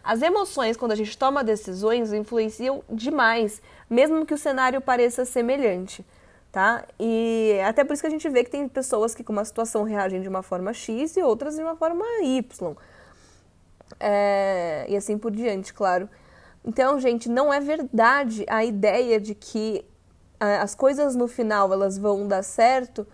As 0.03 0.21
emoções, 0.21 0.77
quando 0.77 0.91
a 0.91 0.95
gente 0.95 1.17
toma 1.17 1.43
decisões, 1.43 2.13
influenciam 2.13 2.83
demais, 2.87 3.59
mesmo 3.89 4.27
que 4.27 4.33
o 4.35 4.37
cenário 4.37 4.79
pareça 4.79 5.25
semelhante. 5.25 6.05
Tá? 6.51 6.85
E 6.99 7.59
até 7.65 7.83
por 7.83 7.93
isso 7.93 8.03
que 8.03 8.07
a 8.07 8.11
gente 8.11 8.29
vê 8.29 8.43
que 8.43 8.51
tem 8.51 8.65
pessoas 8.67 9.15
que 9.15 9.23
com 9.23 9.33
uma 9.33 9.43
situação 9.43 9.83
reagem 9.83 10.21
de 10.21 10.29
uma 10.29 10.43
forma 10.43 10.71
X 10.71 11.17
e 11.17 11.21
outras 11.23 11.55
de 11.55 11.63
uma 11.63 11.75
forma 11.75 12.05
Y 12.21 12.77
é, 13.99 14.85
e 14.89 14.95
assim 14.95 15.17
por 15.17 15.31
diante, 15.31 15.73
claro. 15.73 16.09
Então, 16.63 16.99
gente, 16.99 17.29
não 17.29 17.53
é 17.53 17.59
verdade 17.59 18.45
a 18.49 18.65
ideia 18.65 19.19
de 19.19 19.35
que 19.35 19.85
é, 20.39 20.57
as 20.57 20.73
coisas 20.73 21.15
no 21.15 21.27
final 21.27 21.71
elas 21.71 21.97
vão 21.97 22.27
dar 22.27 22.43
certo 22.43 23.05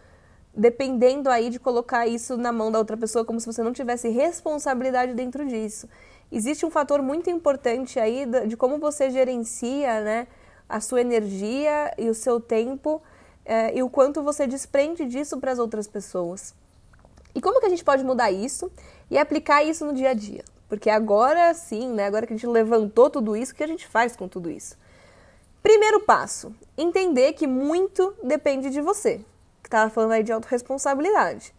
dependendo 0.53 1.29
aí 1.29 1.49
de 1.49 1.59
colocar 1.59 2.07
isso 2.07 2.35
na 2.37 2.51
mão 2.51 2.71
da 2.71 2.77
outra 2.77 2.97
pessoa 2.97 3.23
como 3.23 3.39
se 3.39 3.45
você 3.45 3.63
não 3.63 3.71
tivesse 3.71 4.09
responsabilidade 4.09 5.13
dentro 5.13 5.47
disso. 5.47 5.87
Existe 6.31 6.65
um 6.65 6.69
fator 6.69 7.01
muito 7.01 7.29
importante 7.29 7.99
aí 7.99 8.25
de 8.47 8.55
como 8.57 8.77
você 8.77 9.09
gerencia 9.09 10.01
né, 10.01 10.27
a 10.67 10.79
sua 10.79 11.01
energia 11.01 11.93
e 11.97 12.09
o 12.09 12.13
seu 12.13 12.39
tempo 12.39 13.01
é, 13.45 13.75
e 13.77 13.83
o 13.83 13.89
quanto 13.89 14.21
você 14.21 14.45
desprende 14.45 15.05
disso 15.05 15.37
para 15.39 15.51
as 15.51 15.59
outras 15.59 15.87
pessoas. 15.87 16.53
E 17.33 17.41
como 17.41 17.59
que 17.59 17.65
a 17.65 17.69
gente 17.69 17.83
pode 17.83 18.03
mudar 18.03 18.31
isso 18.31 18.71
e 19.09 19.17
aplicar 19.17 19.63
isso 19.63 19.85
no 19.85 19.93
dia 19.93 20.09
a 20.09 20.13
dia? 20.13 20.43
Porque 20.71 20.89
agora 20.89 21.53
sim, 21.53 21.89
né, 21.89 22.05
agora 22.05 22.25
que 22.25 22.31
a 22.31 22.37
gente 22.37 22.47
levantou 22.47 23.09
tudo 23.09 23.35
isso, 23.35 23.51
o 23.51 23.55
que 23.55 23.61
a 23.61 23.67
gente 23.67 23.85
faz 23.85 24.15
com 24.15 24.25
tudo 24.25 24.49
isso? 24.49 24.77
Primeiro 25.61 25.99
passo, 25.99 26.55
entender 26.77 27.33
que 27.33 27.45
muito 27.45 28.13
depende 28.23 28.69
de 28.69 28.79
você, 28.79 29.17
que 29.61 29.67
estava 29.67 29.89
falando 29.89 30.13
aí 30.13 30.23
de 30.23 30.31
autorresponsabilidade. 30.31 31.53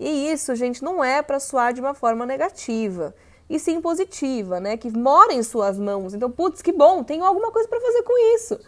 E 0.00 0.32
isso, 0.32 0.54
gente, 0.54 0.82
não 0.82 1.04
é 1.04 1.20
para 1.20 1.38
soar 1.38 1.74
de 1.74 1.80
uma 1.82 1.92
forma 1.92 2.24
negativa, 2.24 3.14
e 3.50 3.58
sim 3.58 3.82
positiva, 3.82 4.58
né? 4.58 4.78
Que 4.78 4.90
mora 4.90 5.34
em 5.34 5.42
suas 5.42 5.78
mãos. 5.78 6.14
Então, 6.14 6.30
putz, 6.30 6.62
que 6.62 6.72
bom, 6.72 7.04
tenho 7.04 7.22
alguma 7.22 7.52
coisa 7.52 7.68
para 7.68 7.82
fazer 7.82 8.02
com 8.02 8.34
isso. 8.34 8.58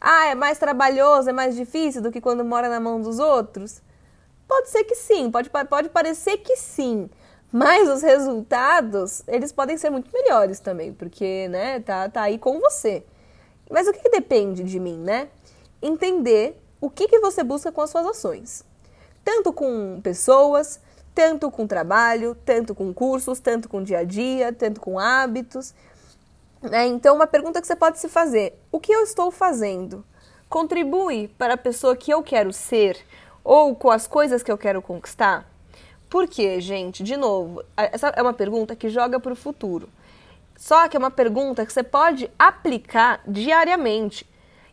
Ah, 0.00 0.26
é 0.26 0.34
mais 0.34 0.58
trabalhoso, 0.58 1.30
é 1.30 1.32
mais 1.32 1.54
difícil 1.54 2.02
do 2.02 2.10
que 2.10 2.20
quando 2.20 2.44
mora 2.44 2.68
na 2.68 2.80
mão 2.80 3.00
dos 3.00 3.20
outros? 3.20 3.80
Pode 4.48 4.70
ser 4.70 4.82
que 4.82 4.96
sim, 4.96 5.30
pode, 5.30 5.48
pode 5.70 5.88
parecer 5.90 6.38
que 6.38 6.56
sim. 6.56 7.08
Mas 7.52 7.88
os 7.88 8.02
resultados, 8.02 9.22
eles 9.26 9.52
podem 9.52 9.76
ser 9.76 9.90
muito 9.90 10.10
melhores 10.12 10.60
também, 10.60 10.92
porque, 10.92 11.48
né, 11.48 11.80
tá, 11.80 12.08
tá 12.08 12.22
aí 12.22 12.38
com 12.38 12.60
você. 12.60 13.04
Mas 13.70 13.86
o 13.86 13.92
que, 13.92 14.00
que 14.00 14.10
depende 14.10 14.62
de 14.62 14.78
mim, 14.78 14.98
né? 14.98 15.28
Entender 15.80 16.60
o 16.80 16.90
que, 16.90 17.08
que 17.08 17.18
você 17.20 17.42
busca 17.42 17.72
com 17.72 17.80
as 17.80 17.90
suas 17.90 18.06
ações. 18.06 18.64
Tanto 19.24 19.52
com 19.52 20.00
pessoas, 20.02 20.80
tanto 21.14 21.50
com 21.50 21.66
trabalho, 21.66 22.36
tanto 22.44 22.74
com 22.74 22.92
cursos, 22.92 23.40
tanto 23.40 23.68
com 23.68 23.82
dia 23.82 24.00
a 24.00 24.04
dia, 24.04 24.52
tanto 24.52 24.80
com 24.80 24.98
hábitos. 24.98 25.74
Né? 26.62 26.86
Então, 26.86 27.16
uma 27.16 27.26
pergunta 27.26 27.60
que 27.60 27.66
você 27.66 27.76
pode 27.76 27.98
se 27.98 28.08
fazer: 28.08 28.60
o 28.70 28.78
que 28.78 28.92
eu 28.92 29.02
estou 29.02 29.30
fazendo? 29.30 30.04
Contribui 30.48 31.28
para 31.38 31.54
a 31.54 31.58
pessoa 31.58 31.96
que 31.96 32.12
eu 32.12 32.22
quero 32.22 32.52
ser 32.52 32.98
ou 33.42 33.74
com 33.74 33.90
as 33.90 34.06
coisas 34.06 34.42
que 34.42 34.52
eu 34.52 34.58
quero 34.58 34.80
conquistar? 34.80 35.55
Por 36.08 36.28
quê, 36.28 36.60
gente? 36.60 37.02
De 37.02 37.16
novo, 37.16 37.62
essa 37.76 38.08
é 38.08 38.22
uma 38.22 38.32
pergunta 38.32 38.76
que 38.76 38.88
joga 38.88 39.18
para 39.18 39.32
o 39.32 39.36
futuro. 39.36 39.88
Só 40.56 40.88
que 40.88 40.96
é 40.96 40.98
uma 40.98 41.10
pergunta 41.10 41.66
que 41.66 41.72
você 41.72 41.82
pode 41.82 42.30
aplicar 42.38 43.20
diariamente. 43.26 44.26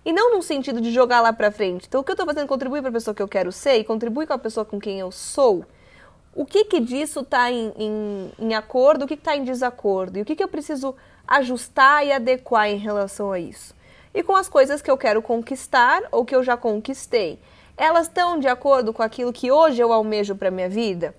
E 0.05 0.11
não 0.11 0.35
no 0.35 0.43
sentido 0.43 0.79
de 0.79 0.91
jogar 0.91 1.21
lá 1.21 1.33
para 1.33 1.51
frente. 1.51 1.87
Então, 1.87 2.01
o 2.01 2.03
que 2.03 2.11
eu 2.11 2.13
estou 2.13 2.25
fazendo 2.25 2.47
contribui 2.47 2.81
para 2.81 2.89
a 2.89 2.93
pessoa 2.93 3.15
que 3.15 3.21
eu 3.21 3.27
quero 3.27 3.51
ser 3.51 3.77
e 3.77 3.83
contribui 3.83 4.27
com 4.27 4.33
a 4.33 4.37
pessoa 4.37 4.65
com 4.65 4.79
quem 4.79 4.99
eu 4.99 5.11
sou? 5.11 5.65
O 6.35 6.45
que, 6.45 6.65
que 6.65 6.79
disso 6.79 7.21
está 7.21 7.51
em, 7.51 7.73
em, 7.77 8.31
em, 8.39 8.53
acordo, 8.53 9.05
o 9.05 9.07
que 9.07 9.13
está 9.13 9.35
em 9.35 9.43
desacordo? 9.43 10.17
E 10.17 10.21
o 10.21 10.25
que, 10.25 10.35
que 10.35 10.43
eu 10.43 10.47
preciso 10.47 10.95
ajustar 11.27 12.05
e 12.05 12.11
adequar 12.11 12.69
em 12.69 12.77
relação 12.77 13.31
a 13.31 13.39
isso? 13.39 13.73
E 14.13 14.21
com 14.23 14.35
as 14.35 14.49
coisas 14.49 14.81
que 14.81 14.91
eu 14.91 14.97
quero 14.97 15.21
conquistar 15.21 16.03
ou 16.11 16.25
que 16.25 16.35
eu 16.35 16.43
já 16.43 16.57
conquistei. 16.57 17.39
Elas 17.77 18.07
estão 18.07 18.37
de 18.39 18.47
acordo 18.47 18.93
com 18.93 19.01
aquilo 19.01 19.33
que 19.33 19.51
hoje 19.51 19.81
eu 19.81 19.91
almejo 19.91 20.35
para 20.35 20.51
minha 20.51 20.69
vida? 20.69 21.15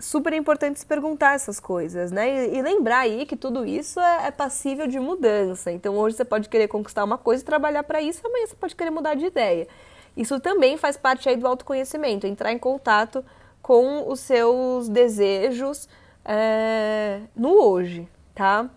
Super 0.00 0.32
importante 0.32 0.80
se 0.80 0.86
perguntar 0.86 1.34
essas 1.34 1.60
coisas, 1.60 2.10
né? 2.10 2.48
E, 2.48 2.58
e 2.58 2.62
lembrar 2.62 3.00
aí 3.00 3.26
que 3.26 3.36
tudo 3.36 3.64
isso 3.64 4.00
é, 4.00 4.26
é, 4.26 4.30
passível 4.30 4.86
de 4.86 4.98
mudança. 4.98 5.70
Então 5.70 5.96
hoje 5.96 6.16
você 6.16 6.24
pode 6.24 6.48
querer 6.48 6.68
conquistar 6.68 7.04
uma 7.04 7.18
coisa 7.18 7.42
e 7.42 7.46
trabalhar 7.46 7.82
para 7.82 8.00
isso, 8.00 8.26
amanhã 8.26 8.46
você 8.46 8.56
pode 8.56 8.74
querer 8.74 8.90
mudar 8.90 9.14
de 9.14 9.26
ideia. 9.26 9.68
Isso 10.16 10.40
também 10.40 10.76
faz 10.76 10.96
parte 10.96 11.28
aí 11.28 11.36
do 11.36 11.46
autoconhecimento, 11.46 12.26
entrar 12.26 12.52
em 12.52 12.58
contato 12.58 13.24
com 13.62 14.08
os 14.10 14.20
seus 14.20 14.88
desejos 14.88 15.88
é, 16.24 17.20
no 17.36 17.62
hoje, 17.62 18.08
tá? 18.34 18.68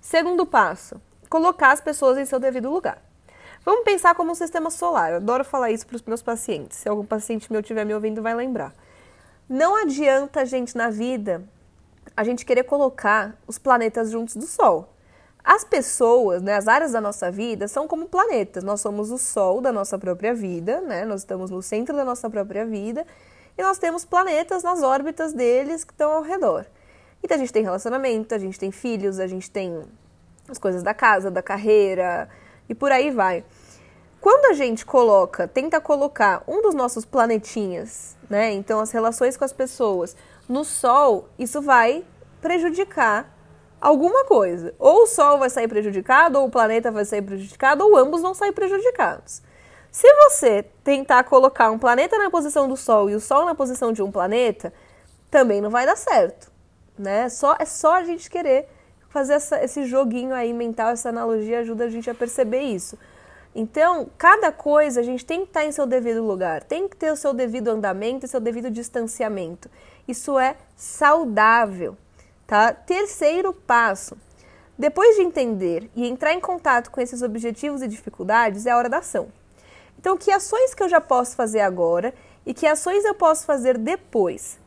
Segundo 0.00 0.44
passo, 0.44 1.00
colocar 1.30 1.72
as 1.72 1.80
pessoas 1.80 2.18
em 2.18 2.24
seu 2.24 2.38
devido 2.38 2.70
lugar. 2.70 3.02
Vamos 3.64 3.84
pensar 3.84 4.14
como 4.14 4.32
um 4.32 4.34
sistema 4.34 4.70
solar. 4.70 5.10
Eu 5.10 5.16
adoro 5.18 5.44
falar 5.44 5.70
isso 5.70 5.86
para 5.86 5.94
os 5.94 6.02
meus 6.02 6.20
pacientes. 6.20 6.78
Se 6.78 6.88
algum 6.88 7.04
paciente 7.04 7.50
meu 7.50 7.60
estiver 7.60 7.86
me 7.86 7.94
ouvindo, 7.94 8.20
vai 8.20 8.34
lembrar. 8.34 8.74
Não 9.48 9.76
adianta 9.76 10.40
a 10.40 10.44
gente 10.44 10.76
na 10.76 10.90
vida 10.90 11.42
a 12.16 12.24
gente 12.24 12.44
querer 12.44 12.64
colocar 12.64 13.36
os 13.46 13.58
planetas 13.58 14.10
juntos 14.10 14.36
do 14.36 14.46
Sol. 14.46 14.88
As 15.44 15.64
pessoas, 15.64 16.40
né, 16.40 16.54
as 16.54 16.68
áreas 16.68 16.92
da 16.92 17.00
nossa 17.00 17.30
vida 17.30 17.66
são 17.66 17.88
como 17.88 18.06
planetas. 18.06 18.62
Nós 18.62 18.80
somos 18.80 19.10
o 19.10 19.18
Sol 19.18 19.60
da 19.60 19.72
nossa 19.72 19.98
própria 19.98 20.32
vida, 20.32 20.80
né? 20.80 21.04
Nós 21.04 21.22
estamos 21.22 21.50
no 21.50 21.60
centro 21.62 21.96
da 21.96 22.04
nossa 22.04 22.30
própria 22.30 22.64
vida 22.64 23.04
e 23.58 23.62
nós 23.62 23.78
temos 23.78 24.04
planetas 24.04 24.62
nas 24.62 24.82
órbitas 24.82 25.32
deles 25.32 25.84
que 25.84 25.92
estão 25.92 26.12
ao 26.12 26.22
redor. 26.22 26.64
Então 27.22 27.36
a 27.36 27.38
gente 27.38 27.52
tem 27.52 27.62
relacionamento, 27.62 28.34
a 28.34 28.38
gente 28.38 28.58
tem 28.58 28.70
filhos, 28.70 29.18
a 29.18 29.26
gente 29.26 29.50
tem 29.50 29.82
as 30.48 30.58
coisas 30.58 30.82
da 30.82 30.94
casa, 30.94 31.30
da 31.30 31.42
carreira 31.42 32.28
e 32.68 32.74
por 32.74 32.92
aí 32.92 33.10
vai. 33.10 33.44
Quando 34.22 34.44
a 34.44 34.52
gente 34.52 34.86
coloca, 34.86 35.48
tenta 35.48 35.80
colocar 35.80 36.44
um 36.46 36.62
dos 36.62 36.76
nossos 36.76 37.04
planetinhas, 37.04 38.16
né? 38.30 38.52
Então 38.52 38.78
as 38.78 38.92
relações 38.92 39.36
com 39.36 39.44
as 39.44 39.52
pessoas 39.52 40.14
no 40.48 40.64
Sol, 40.64 41.28
isso 41.36 41.60
vai 41.60 42.04
prejudicar 42.40 43.36
alguma 43.80 44.24
coisa. 44.24 44.76
Ou 44.78 45.02
o 45.02 45.06
Sol 45.08 45.38
vai 45.38 45.50
sair 45.50 45.66
prejudicado, 45.66 46.38
ou 46.38 46.46
o 46.46 46.50
planeta 46.50 46.92
vai 46.92 47.04
sair 47.04 47.20
prejudicado, 47.20 47.84
ou 47.84 47.96
ambos 47.96 48.22
vão 48.22 48.32
sair 48.32 48.52
prejudicados. 48.52 49.42
Se 49.90 50.06
você 50.14 50.62
tentar 50.84 51.24
colocar 51.24 51.72
um 51.72 51.78
planeta 51.78 52.16
na 52.16 52.30
posição 52.30 52.68
do 52.68 52.76
Sol 52.76 53.10
e 53.10 53.16
o 53.16 53.20
Sol 53.20 53.44
na 53.44 53.56
posição 53.56 53.92
de 53.92 54.04
um 54.04 54.12
planeta, 54.12 54.72
também 55.32 55.60
não 55.60 55.68
vai 55.68 55.84
dar 55.84 55.96
certo, 55.96 56.48
né? 56.96 57.28
Só 57.28 57.56
é 57.58 57.64
só 57.64 57.94
a 57.94 58.04
gente 58.04 58.30
querer 58.30 58.68
fazer 59.08 59.32
essa, 59.32 59.64
esse 59.64 59.84
joguinho 59.84 60.32
aí 60.32 60.52
mental, 60.52 60.90
essa 60.90 61.08
analogia 61.08 61.58
ajuda 61.58 61.86
a 61.86 61.88
gente 61.88 62.08
a 62.08 62.14
perceber 62.14 62.60
isso. 62.60 62.96
Então, 63.54 64.08
cada 64.16 64.50
coisa 64.50 65.00
a 65.00 65.02
gente 65.02 65.26
tem 65.26 65.40
que 65.40 65.48
estar 65.48 65.64
em 65.64 65.72
seu 65.72 65.86
devido 65.86 66.22
lugar, 66.24 66.62
tem 66.62 66.88
que 66.88 66.96
ter 66.96 67.12
o 67.12 67.16
seu 67.16 67.34
devido 67.34 67.68
andamento 67.68 68.24
e 68.24 68.28
seu 68.28 68.40
devido 68.40 68.70
distanciamento. 68.70 69.70
Isso 70.08 70.38
é 70.38 70.56
saudável, 70.74 71.96
tá? 72.46 72.72
Terceiro 72.72 73.52
passo. 73.52 74.16
Depois 74.78 75.16
de 75.16 75.22
entender 75.22 75.90
e 75.94 76.08
entrar 76.08 76.32
em 76.32 76.40
contato 76.40 76.90
com 76.90 77.00
esses 77.00 77.20
objetivos 77.20 77.82
e 77.82 77.88
dificuldades, 77.88 78.64
é 78.64 78.70
a 78.70 78.76
hora 78.76 78.88
da 78.88 78.98
ação. 78.98 79.28
Então, 79.98 80.16
que 80.16 80.32
ações 80.32 80.74
que 80.74 80.82
eu 80.82 80.88
já 80.88 81.00
posso 81.00 81.36
fazer 81.36 81.60
agora 81.60 82.14
e 82.46 82.54
que 82.54 82.66
ações 82.66 83.04
eu 83.04 83.14
posso 83.14 83.44
fazer 83.44 83.76
depois? 83.76 84.58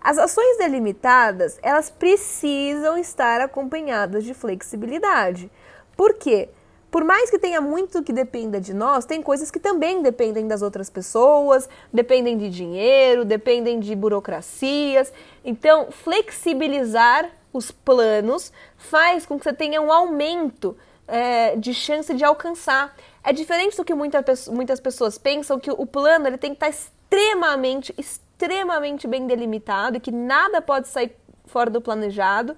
As 0.00 0.16
ações 0.16 0.56
delimitadas, 0.58 1.58
elas 1.60 1.90
precisam 1.90 2.96
estar 2.96 3.40
acompanhadas 3.40 4.24
de 4.24 4.32
flexibilidade. 4.32 5.50
Por 5.96 6.14
quê? 6.14 6.48
Por 6.90 7.04
mais 7.04 7.30
que 7.30 7.38
tenha 7.38 7.60
muito 7.60 8.02
que 8.02 8.12
dependa 8.12 8.60
de 8.60 8.72
nós, 8.72 9.04
tem 9.04 9.22
coisas 9.22 9.50
que 9.50 9.60
também 9.60 10.02
dependem 10.02 10.48
das 10.48 10.62
outras 10.62 10.88
pessoas, 10.88 11.68
dependem 11.92 12.38
de 12.38 12.48
dinheiro, 12.48 13.24
dependem 13.24 13.78
de 13.78 13.94
burocracias. 13.94 15.12
Então, 15.44 15.90
flexibilizar 15.90 17.30
os 17.52 17.70
planos 17.70 18.52
faz 18.76 19.26
com 19.26 19.38
que 19.38 19.44
você 19.44 19.52
tenha 19.52 19.82
um 19.82 19.92
aumento 19.92 20.76
é, 21.06 21.56
de 21.56 21.74
chance 21.74 22.12
de 22.14 22.24
alcançar. 22.24 22.96
É 23.22 23.32
diferente 23.32 23.76
do 23.76 23.84
que 23.84 23.94
muita, 23.94 24.24
muitas 24.50 24.80
pessoas 24.80 25.18
pensam 25.18 25.58
que 25.58 25.70
o 25.70 25.84
plano 25.84 26.26
ele 26.26 26.38
tem 26.38 26.54
que 26.54 26.64
estar 26.64 26.70
extremamente, 26.70 27.94
extremamente 27.98 29.06
bem 29.06 29.26
delimitado 29.26 29.98
e 29.98 30.00
que 30.00 30.10
nada 30.10 30.62
pode 30.62 30.88
sair 30.88 31.14
fora 31.46 31.68
do 31.68 31.80
planejado. 31.80 32.56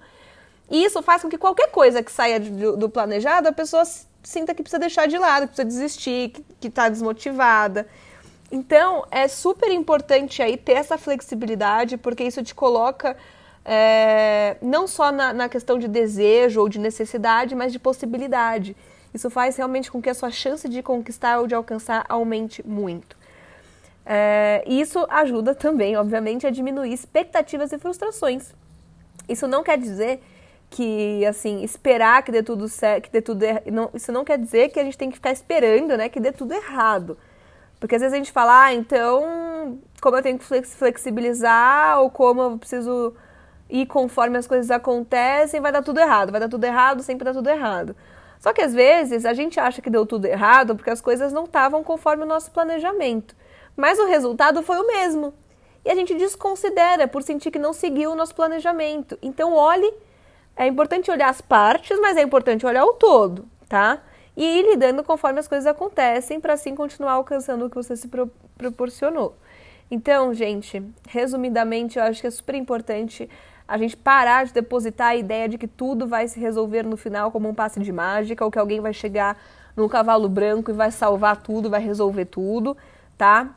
E 0.69 0.85
isso 0.85 1.01
faz 1.01 1.21
com 1.21 1.29
que 1.29 1.37
qualquer 1.37 1.69
coisa 1.69 2.01
que 2.01 2.11
saia 2.11 2.39
do, 2.39 2.77
do 2.77 2.89
planejado, 2.89 3.49
a 3.49 3.51
pessoa 3.51 3.83
sinta 4.23 4.53
que 4.53 4.61
precisa 4.61 4.79
deixar 4.79 5.07
de 5.07 5.17
lado, 5.17 5.47
que 5.47 5.55
precisa 5.55 5.67
desistir, 5.67 6.33
que 6.59 6.67
está 6.67 6.89
desmotivada. 6.89 7.87
Então, 8.51 9.05
é 9.09 9.27
super 9.27 9.71
importante 9.71 10.41
aí 10.41 10.57
ter 10.57 10.73
essa 10.73 10.97
flexibilidade, 10.97 11.97
porque 11.97 12.23
isso 12.23 12.43
te 12.43 12.53
coloca 12.53 13.15
é, 13.63 14.57
não 14.61 14.87
só 14.87 15.11
na, 15.11 15.31
na, 15.31 15.47
questão 15.47 15.79
de 15.79 15.87
desejo 15.87 16.59
ou 16.59 16.67
de 16.67 16.79
necessidade, 16.79 17.55
mas 17.55 17.71
de 17.71 17.79
possibilidade. 17.79 18.75
Isso 19.13 19.29
faz 19.29 19.55
realmente 19.55 19.91
com 19.91 20.01
que 20.01 20.09
a 20.09 20.13
sua 20.13 20.31
chance 20.31 20.67
de 20.67 20.81
conquistar 20.83 21.39
ou 21.39 21.47
de 21.47 21.55
alcançar 21.55 22.05
aumente 22.09 22.65
muito. 22.67 23.15
É, 24.05 24.63
isso 24.67 25.05
ajuda 25.09 25.53
também, 25.53 25.95
obviamente, 25.95 26.45
a 26.47 26.49
diminuir 26.49 26.91
expectativas 26.91 27.71
e 27.71 27.77
frustrações. 27.77 28.53
Isso 29.29 29.47
não 29.47 29.63
quer 29.63 29.77
dizer 29.77 30.21
que 30.71 31.25
assim 31.25 31.63
esperar 31.63 32.23
que 32.23 32.31
dê 32.31 32.41
tudo 32.41 32.67
certo, 32.69 33.03
que 33.03 33.11
dê 33.11 33.21
tudo 33.21 33.43
er... 33.43 33.61
não, 33.69 33.89
isso 33.93 34.09
não 34.11 34.23
quer 34.23 34.39
dizer 34.39 34.69
que 34.69 34.79
a 34.79 34.83
gente 34.83 34.97
tem 34.97 35.09
que 35.09 35.17
ficar 35.17 35.31
esperando, 35.31 35.97
né, 35.97 36.07
que 36.07 36.19
dê 36.19 36.31
tudo 36.31 36.53
errado. 36.53 37.17
Porque 37.79 37.95
às 37.95 38.01
vezes 38.01 38.13
a 38.13 38.17
gente 38.17 38.31
fala, 38.31 38.65
ah, 38.65 38.73
então, 38.73 39.79
como 40.01 40.15
eu 40.15 40.23
tenho 40.23 40.39
que 40.39 40.45
flexibilizar 40.45 41.99
ou 41.99 42.09
como 42.09 42.41
eu 42.41 42.57
preciso 42.57 43.13
ir 43.69 43.85
conforme 43.85 44.37
as 44.37 44.47
coisas 44.47 44.71
acontecem, 44.71 45.59
vai 45.59 45.71
dar 45.71 45.81
tudo 45.81 45.99
errado, 45.99 46.31
vai 46.31 46.39
dar 46.39 46.49
tudo 46.49 46.63
errado, 46.63 47.03
sempre 47.03 47.25
dá 47.25 47.33
tudo 47.33 47.49
errado. 47.49 47.95
Só 48.39 48.53
que 48.53 48.61
às 48.61 48.73
vezes 48.73 49.25
a 49.25 49.33
gente 49.33 49.59
acha 49.59 49.81
que 49.81 49.89
deu 49.89 50.05
tudo 50.05 50.25
errado 50.25 50.75
porque 50.75 50.89
as 50.89 51.01
coisas 51.01 51.33
não 51.33 51.43
estavam 51.43 51.83
conforme 51.83 52.23
o 52.23 52.27
nosso 52.27 52.49
planejamento. 52.51 53.35
Mas 53.75 53.99
o 53.99 54.07
resultado 54.07 54.63
foi 54.63 54.77
o 54.77 54.87
mesmo. 54.87 55.33
E 55.83 55.89
a 55.91 55.95
gente 55.95 56.13
desconsidera 56.15 57.07
por 57.07 57.23
sentir 57.23 57.51
que 57.51 57.59
não 57.59 57.73
seguiu 57.73 58.11
o 58.11 58.15
nosso 58.15 58.33
planejamento. 58.35 59.17
Então 59.21 59.53
olhe 59.53 59.93
é 60.55 60.67
importante 60.67 61.09
olhar 61.09 61.29
as 61.29 61.41
partes, 61.41 61.99
mas 61.99 62.17
é 62.17 62.21
importante 62.21 62.65
olhar 62.65 62.85
o 62.85 62.93
todo, 62.93 63.45
tá? 63.67 63.99
E 64.35 64.59
ir 64.59 64.69
lidando 64.69 65.03
conforme 65.03 65.39
as 65.39 65.47
coisas 65.47 65.67
acontecem, 65.67 66.39
para 66.39 66.53
assim 66.53 66.75
continuar 66.75 67.13
alcançando 67.13 67.65
o 67.65 67.69
que 67.69 67.75
você 67.75 67.95
se 67.95 68.07
pro 68.07 68.29
proporcionou. 68.57 69.35
Então, 69.89 70.33
gente, 70.33 70.83
resumidamente, 71.07 71.97
eu 71.97 72.03
acho 72.03 72.21
que 72.21 72.27
é 72.27 72.31
super 72.31 72.55
importante 72.55 73.27
a 73.67 73.77
gente 73.77 73.97
parar 73.97 74.45
de 74.45 74.53
depositar 74.53 75.09
a 75.09 75.15
ideia 75.15 75.49
de 75.49 75.57
que 75.57 75.67
tudo 75.67 76.07
vai 76.07 76.27
se 76.27 76.39
resolver 76.39 76.83
no 76.83 76.95
final 76.95 77.31
como 77.31 77.49
um 77.49 77.55
passe 77.55 77.79
de 77.79 77.91
mágica, 77.91 78.45
ou 78.45 78.51
que 78.51 78.59
alguém 78.59 78.79
vai 78.79 78.93
chegar 78.93 79.37
num 79.75 79.87
cavalo 79.87 80.29
branco 80.29 80.71
e 80.71 80.73
vai 80.73 80.91
salvar 80.91 81.37
tudo, 81.37 81.69
vai 81.69 81.81
resolver 81.81 82.25
tudo, 82.25 82.77
tá? 83.17 83.49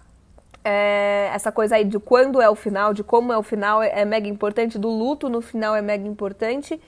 É, 0.65 1.31
essa 1.35 1.53
coisa 1.53 1.77
aí 1.77 1.85
de 1.85 1.99
quando 1.99 2.41
é 2.41 2.49
o 2.49 2.55
final, 2.55 2.95
de 2.95 3.05
como 3.05 3.33
é 3.33 3.37
o 3.37 3.43
final 3.43 3.83
é, 3.83 4.01
é 4.01 4.05
mega 4.05 4.27
importante, 4.27 4.79
do 4.79 4.89
luto 4.89 5.29
no 5.29 5.43
final 5.43 5.77
é 5.77 5.83
mega 5.83 6.09
importante. 6.09 6.81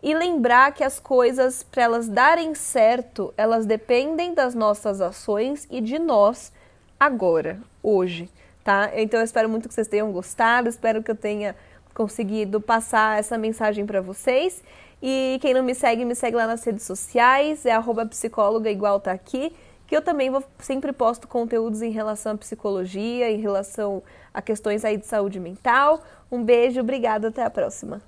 E 0.00 0.14
lembrar 0.14 0.72
que 0.72 0.84
as 0.84 1.00
coisas, 1.00 1.64
para 1.64 1.82
elas 1.82 2.08
darem 2.08 2.54
certo, 2.54 3.34
elas 3.36 3.66
dependem 3.66 4.32
das 4.32 4.54
nossas 4.54 5.00
ações 5.00 5.66
e 5.68 5.80
de 5.80 5.98
nós 5.98 6.52
agora, 7.00 7.60
hoje, 7.82 8.30
tá? 8.62 8.90
Então 8.94 9.18
eu 9.18 9.24
espero 9.24 9.48
muito 9.48 9.68
que 9.68 9.74
vocês 9.74 9.88
tenham 9.88 10.12
gostado, 10.12 10.68
espero 10.68 11.02
que 11.02 11.10
eu 11.10 11.16
tenha 11.16 11.56
conseguido 11.92 12.60
passar 12.60 13.18
essa 13.18 13.36
mensagem 13.36 13.84
para 13.84 14.00
vocês. 14.00 14.62
E 15.02 15.38
quem 15.40 15.52
não 15.52 15.62
me 15.64 15.74
segue, 15.74 16.04
me 16.04 16.14
segue 16.14 16.36
lá 16.36 16.46
nas 16.46 16.62
redes 16.64 16.84
sociais, 16.84 17.66
é 17.66 17.72
arroba 17.72 18.06
psicóloga 18.06 18.70
igual 18.70 19.00
tá 19.00 19.12
aqui, 19.12 19.52
que 19.88 19.96
eu 19.96 20.02
também 20.02 20.28
vou, 20.28 20.44
sempre 20.58 20.92
posto 20.92 21.26
conteúdos 21.26 21.80
em 21.80 21.90
relação 21.90 22.32
à 22.32 22.36
psicologia, 22.36 23.30
em 23.30 23.40
relação 23.40 24.02
a 24.34 24.42
questões 24.42 24.84
aí 24.84 24.98
de 24.98 25.06
saúde 25.06 25.40
mental. 25.40 26.02
Um 26.30 26.44
beijo, 26.44 26.78
obrigada, 26.78 27.28
até 27.28 27.42
a 27.42 27.48
próxima. 27.48 28.02